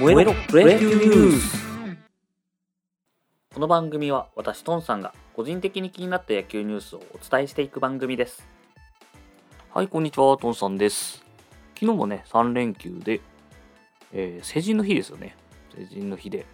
[0.00, 1.62] 燃えろプロ野球ニュース
[3.52, 8.48] この番組は私トンさんが個人的に気になった野球ニュースをお伝えしていく番組です。
[9.74, 11.22] はいこんにちはトンさんです。
[11.74, 13.20] 昨日もね3連休で、
[14.14, 15.36] えー、成人の日ですよね。
[15.76, 16.46] 成人の日で。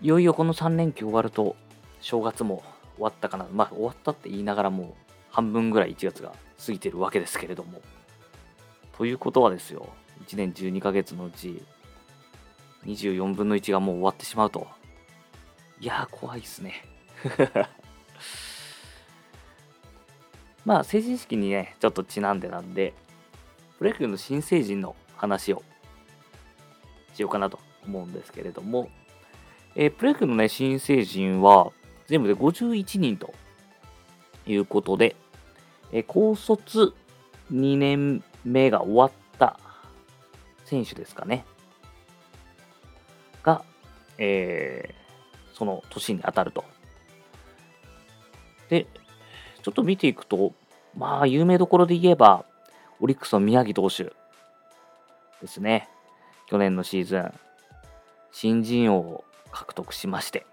[0.00, 1.54] いよいよこの3連休終わると
[2.00, 2.62] 正月も
[2.94, 3.46] 終わったかな。
[3.52, 4.86] まあ終わったって言いながらもう
[5.28, 6.32] 半分ぐらい1月が
[6.64, 7.82] 過ぎてるわけですけれども。
[8.96, 9.86] ということはですよ。
[10.26, 11.62] 1年12ヶ月のうち
[12.84, 14.66] 24分の1がもう終わってしまうと。
[15.80, 16.84] いやー、怖いっすね。
[20.64, 22.94] まあ、成人式にね、ちょっとちなんでなんで、
[23.78, 25.62] プロ野球の新成人の話を
[27.14, 28.88] しようかなと思うんですけれども、
[29.74, 31.72] えー、プロ野球のね、新成人は
[32.06, 33.34] 全部で51人と
[34.46, 35.16] いうことで、
[35.92, 36.94] えー、高卒
[37.52, 39.58] 2年目が終わった
[40.64, 41.44] 選手ですかね。
[44.24, 46.64] えー、その年に当たると。
[48.68, 48.86] で、
[49.62, 50.52] ちょっと見ていくと、
[50.96, 52.44] まあ、有名どころで言えば、
[53.00, 54.04] オリックスの宮城投手
[55.40, 55.88] ですね。
[56.48, 57.32] 去年のシーズン、
[58.30, 60.46] 新人王を獲得しまして、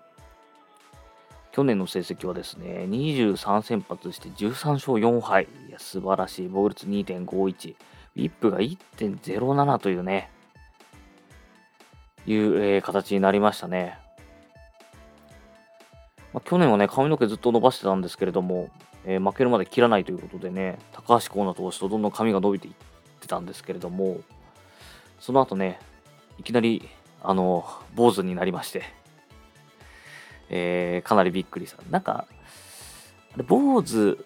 [1.52, 5.48] 去年の成績はですね、23先発して13勝4敗。
[5.68, 6.50] いや、素晴らしい。
[6.52, 7.76] 防御率2.51。
[8.16, 10.32] ウィップが1.07というね、
[12.26, 13.98] いう、えー、形になりましたね。
[16.34, 18.70] まあ、去年はね、髪の毛ずっと伸ばしてたんですけれども、
[19.06, 22.74] えー、負けるまで切らないということでね、高橋光成投手とどんどん髪が伸びていっ
[23.20, 24.22] てたんですけれども、
[25.20, 25.80] その後ね、
[26.38, 26.88] いきなり、
[27.24, 28.84] あの、坊主になりまして、
[30.50, 31.82] えー、かなりびっくりした。
[31.90, 32.28] なんか、
[33.34, 34.24] あれ、坊主、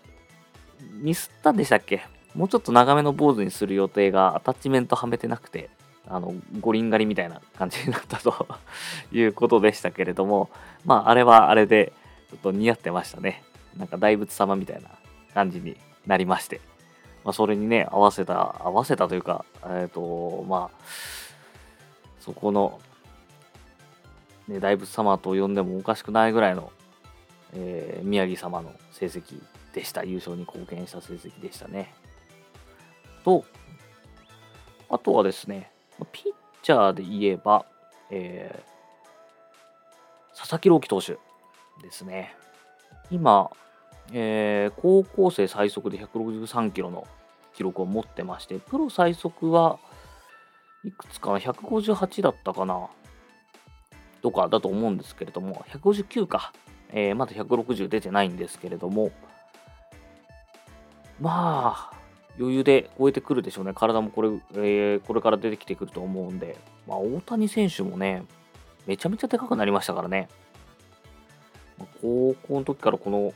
[1.02, 2.06] ミスったんでしたっけ？
[2.36, 5.70] もうちょっと長めの坊主にする予定がアタッチメントはめてなくて、
[6.08, 8.48] あの、五輪狩りみたいな感じになったと
[9.12, 10.50] いうことでしたけれども、
[10.86, 11.94] まあ、あれはあれで、
[12.30, 13.44] ちょっと似合ってましたね。
[13.78, 14.90] なんか大仏様みたいな
[15.34, 16.62] 感じになりまして。
[17.24, 20.84] まあ、それにね、合わせた、合わせたというか、えっ、ー、と、まあ、
[22.20, 22.80] そこの、
[24.48, 26.72] ね、大仏様と呼んでもおかしくないぐらいの、
[27.54, 29.42] えー、宮城様の成績
[29.74, 30.04] でした。
[30.04, 31.94] 優勝に貢献した成績でしたね。
[33.24, 33.46] と、
[34.90, 35.72] あとはですね、
[36.12, 36.24] ピッ
[36.62, 37.66] チャーで言えば、
[38.10, 41.14] えー、佐々木朗希投手
[41.82, 42.36] ですね。
[43.12, 43.52] 今、
[44.12, 47.08] えー、高校生最速で163キロの
[47.56, 49.80] 記録を持ってまして、プロ最速は
[50.84, 52.88] いくつかな ?158 だったかな
[54.22, 56.54] とかだと思うんですけれども、159か。
[56.96, 59.12] えー、まだ160出てないんですけれども、
[61.20, 62.03] まあ、
[62.40, 63.74] 余裕で超えてくるでしょうね。
[63.74, 66.58] 体もこれ,、えー、これから出てきてくると思うんで、
[66.88, 68.26] まあ、大谷選手もね、
[68.88, 70.28] めちゃめちゃでかくなりましたからね。
[72.02, 73.34] 高校の時からこの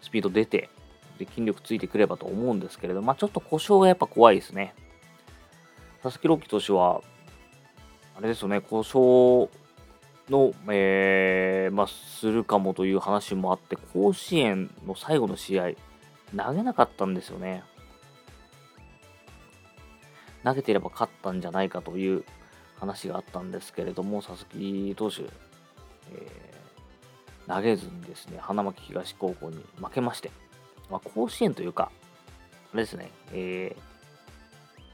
[0.00, 0.68] スピード出て、
[1.18, 4.74] で筋力ついてくればと思うんですけれど、まあ、ちょっと故障がやっぱ怖いですね。
[6.02, 7.02] 佐々木朗希投手は、
[8.16, 9.48] あれですよね、故障
[10.28, 15.70] の、えー、まあ、するかもという話もあって、甲子園の最後の試合、
[16.34, 17.62] 投げなかったんですよね。
[20.44, 22.24] 投げてれば勝ったんじゃないかという
[22.78, 30.30] 話があったんですけれども、佐々木投手、えー、投げずにですね、花巻東高校に負けまして、
[30.90, 31.90] まあ、甲子園というか、
[32.72, 33.76] あれですね、え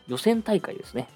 [0.09, 1.09] ー、予選大会ですね。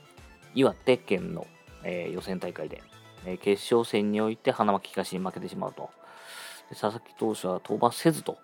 [0.54, 1.46] 岩手県の、
[1.82, 2.82] えー、予選大会で、
[3.24, 5.90] え、決勝戦において花巻東に負けてしまうと。
[6.70, 8.38] 佐々木投手は登板せずと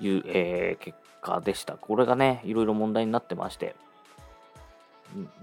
[0.00, 1.76] いう、えー、結果でした。
[1.76, 3.74] これがね、いろいろ問題になってまして、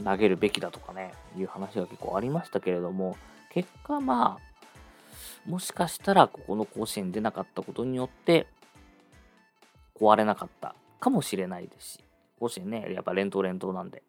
[0.04, 3.16] 投げるべきだとかね、いう話が結構ありましたけれども、
[3.52, 8.48] 結果まあ、もしかしたらここの甲子園出なかったことによって、
[10.00, 12.00] 壊れなかったかもしれないですし、
[12.40, 14.04] 甲子園ね、やっぱ連投連投なんで、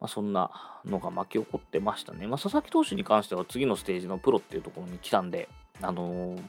[0.00, 0.50] まあ、そんな
[0.84, 2.26] のが巻き起こってましたね。
[2.26, 5.48] まあ、佐々木投手に関しては次のステージのプロっていうところに来たんで、
[5.80, 6.42] あのー、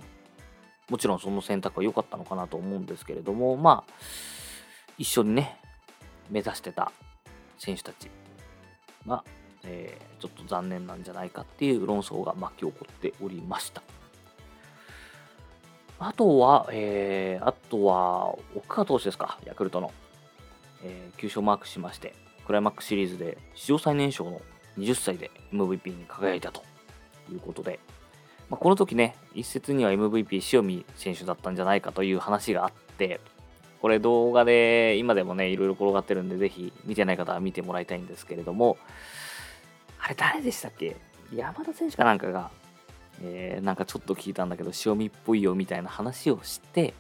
[0.90, 3.94] もちろんその選択は良かったのかなと思うんですけれども、まあ、
[4.98, 5.60] 一緒にね、
[6.30, 6.92] 目指してた
[7.58, 8.10] 選手たち
[9.08, 9.24] が、
[9.64, 13.82] えー、ちょっと残念なんじゃないかっていう論争が巻き起こっておりました。
[15.98, 19.92] あとは、えー、あとは、奥川投手ですか、ヤクルトの。
[20.84, 22.14] えー、9勝マークしまして、
[22.46, 24.42] クライマックスシリーズで史上最年少の
[24.78, 26.64] 20歳で MVP に輝いたと
[27.32, 27.80] いうことで、
[28.50, 33.20] まあ、この時ね、一説には MVP 塩見選手だったんじゃないかという話があって、
[33.82, 38.78] これ動画で今でもね、いろいろ転がってるんで、ぜひ見てない方は見てもらいたいんですけれども、
[40.00, 40.96] あれ誰でしたっけ？
[41.34, 42.52] 山田選手かなんかが、
[43.24, 46.94] えー、なんかちょっと聞いたんだけど、塩見っぽいよみたいな話をして、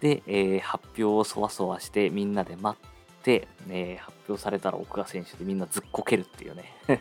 [0.00, 6.74] で、えー、発表をそわそわしてみんなで待って、えー、発表されたら奥川選手でみんなずっこけるっていうね。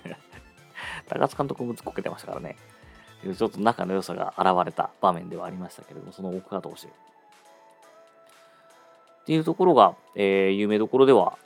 [1.07, 2.55] 高津監督もずっこけてましたからね。
[3.21, 6.87] ちょっと仲の良さが現れた場面ではありましたけれども、その奥川投手。
[6.87, 6.89] っ
[9.25, 11.37] ていうところが、えー、有名どころでは、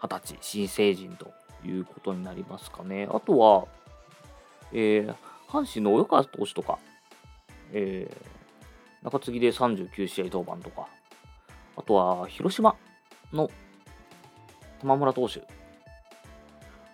[0.00, 1.32] 二十歳、新成人と
[1.66, 3.08] いうことになりますかね。
[3.10, 3.66] あとは、
[4.72, 5.14] えー、
[5.48, 6.78] 阪神の及川投手とか、
[7.72, 10.86] えー、中継ぎで39試合登板とか、
[11.76, 12.76] あとは広島
[13.32, 13.50] の
[14.80, 15.42] 玉村投手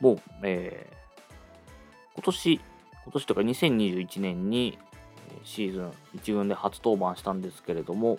[0.00, 2.60] もう、えー、今年、
[3.04, 4.78] 今年とか2021年に
[5.44, 8.18] シーズン1軍で初登板したんですけれども、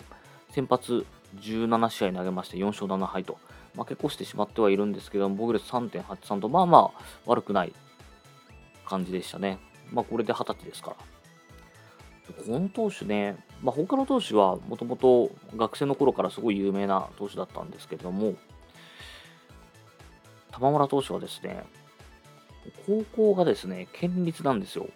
[0.50, 1.04] 先発
[1.40, 3.38] 17試合投げまして4勝7敗と
[3.76, 7.72] 負け越してしまってはいるんですけども、防御率3.83と、まあまあ悪くない
[8.84, 9.58] 感じでしたね。
[9.92, 10.96] まあこれで20歳ですから。
[12.44, 18.34] この投手ね、まあ、他の投手はもともと学生の頃からすごい有名な投手だったんですけれども、
[20.50, 21.64] 玉村投手はですね、
[22.86, 24.88] 高校がですね、県立なんですよ。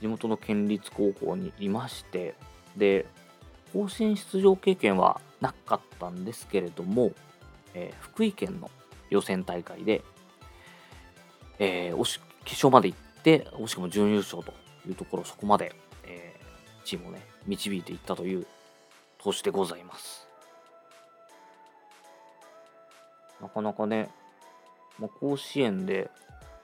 [0.00, 2.34] 地元の県立高校にいまして、
[2.76, 3.06] で、
[3.72, 7.12] 甲子園出場経験はなかったんですけれども、
[7.74, 8.70] えー、福井県の
[9.10, 10.02] 予選大会で、
[11.58, 14.52] えー、し決勝まで行って、惜しくも準優勝と
[14.88, 15.74] いうところ、そこまで、
[16.04, 18.46] えー、チームをね、導いていったという
[19.18, 20.26] 投手でございます。
[23.40, 24.08] なかなかね、
[24.98, 26.10] まあ、甲子園で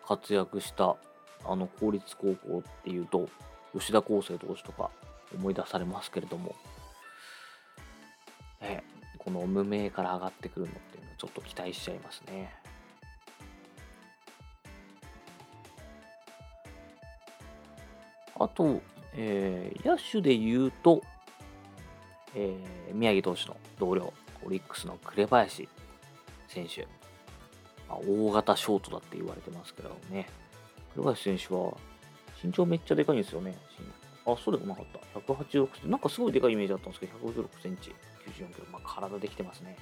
[0.06, 0.96] 活躍した
[1.44, 3.28] あの公立高校っていうと、
[3.72, 4.90] 吉田康生投手とか
[5.34, 6.54] 思い出されますけれども、
[8.60, 8.84] ね、
[9.18, 12.52] この無名から上がってくるのっていうのはちょっと期待しちゃいますね。
[18.36, 18.80] あと、
[19.14, 21.02] えー、野手で言うと、
[22.34, 24.12] えー、宮城投手の同僚、
[24.44, 25.68] オリックスの紅林
[26.48, 26.86] 選手、
[27.88, 30.28] あ、大型ショートだって言われてますけどね、
[30.94, 31.76] 紅林選手は
[32.42, 33.56] 身長めっちゃでかいんですよね。
[34.26, 35.18] あ、そうでもなかった。
[35.20, 35.88] 186センチ。
[35.88, 37.94] なんかすごいでかいイメージだったんですけど、156センチ、
[38.26, 38.66] 94キロ。
[38.72, 39.76] まあ、体できてますね。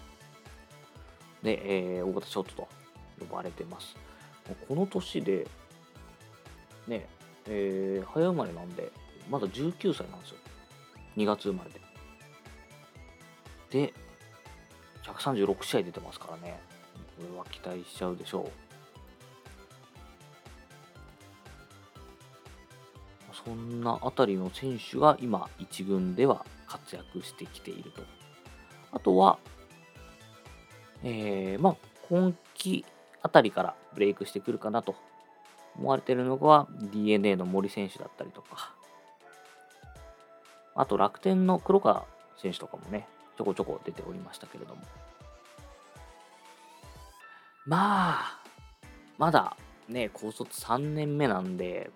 [1.43, 2.69] で、えー、大型ショートと
[3.20, 3.96] 呼ばれてます。
[4.69, 5.46] この年で、
[6.88, 7.08] ね、
[7.46, 8.90] えー、早生まれなんで、
[9.31, 10.37] まだ19歳なんですよ。
[11.16, 11.81] 2月生まれで。
[13.87, 13.94] で、
[15.05, 16.60] 136試合出てますからね。
[17.16, 18.50] これは期待しちゃうでしょう。
[23.44, 28.02] そんなあたりの選手が今、1軍では活躍してきていると。
[28.92, 29.38] あとは、
[31.02, 31.76] えー、まあ、
[32.08, 32.84] 今季
[33.22, 34.94] あたりからブレイクしてくるかなと
[35.76, 38.74] 思われているのが DNA の森選手だったりとか、
[40.74, 42.04] あと楽天の黒川
[42.40, 44.82] 選手とかもね、ちょこちょこ出ておりましたけれども。
[47.66, 48.42] まあ、
[49.18, 49.56] まだ
[49.88, 51.90] ね、高卒3年目なんで、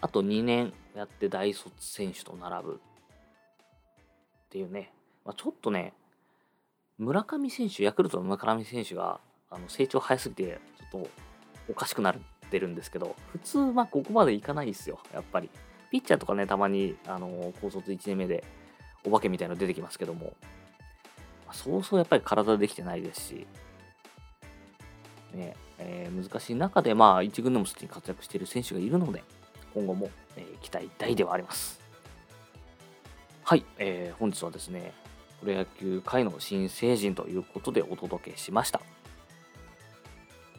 [0.00, 4.92] あと2年やって大卒選手と並ぶっていうね、
[5.24, 5.94] まあ、ちょっとね、
[6.98, 11.08] 村上選手、ヤクルトの村上選手があの成長早すぎて、ちょっと
[11.70, 12.14] おかしくなっ
[12.50, 15.50] てるんですけど、普通、まあ、ここまでいかないですよ、やっぱり。
[15.90, 18.44] ピッチャーとかね、たまに、あの高卒1年目で
[19.04, 20.34] お化けみたいなの出てきますけども、
[21.46, 23.46] ま、そうそうやっぱり体できてないですし、
[25.36, 29.22] ねえー、難しい中で、まあ、1軍でもすでに活躍している選手がいるので、
[29.74, 31.80] 今後も、えー、期待大ではあります。
[33.44, 34.92] はい、えー、本日はですね、
[35.40, 38.80] プロ野球界の新成人ということでお届けしました。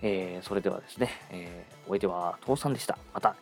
[0.01, 2.97] えー、それではですね、えー、お相手は父さんでした。
[3.13, 3.35] また